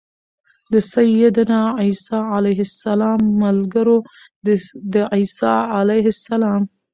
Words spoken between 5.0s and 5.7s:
عيسی